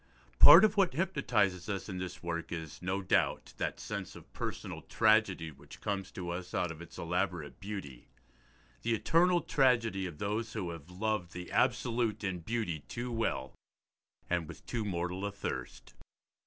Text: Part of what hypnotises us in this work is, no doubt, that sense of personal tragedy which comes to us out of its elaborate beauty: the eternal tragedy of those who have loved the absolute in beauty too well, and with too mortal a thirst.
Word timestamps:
Part 0.39 0.65
of 0.65 0.77
what 0.77 0.93
hypnotises 0.93 1.69
us 1.69 1.87
in 1.87 1.99
this 1.99 2.23
work 2.23 2.51
is, 2.51 2.81
no 2.81 3.03
doubt, 3.03 3.53
that 3.57 3.79
sense 3.79 4.15
of 4.15 4.33
personal 4.33 4.81
tragedy 4.81 5.51
which 5.51 5.79
comes 5.79 6.09
to 6.13 6.31
us 6.31 6.55
out 6.55 6.71
of 6.71 6.81
its 6.81 6.97
elaborate 6.97 7.59
beauty: 7.59 8.07
the 8.81 8.95
eternal 8.95 9.41
tragedy 9.41 10.07
of 10.07 10.17
those 10.17 10.53
who 10.53 10.71
have 10.71 10.89
loved 10.89 11.33
the 11.33 11.51
absolute 11.51 12.23
in 12.23 12.39
beauty 12.39 12.79
too 12.79 13.11
well, 13.11 13.53
and 14.27 14.47
with 14.47 14.65
too 14.65 14.83
mortal 14.83 15.23
a 15.23 15.31
thirst. 15.31 15.93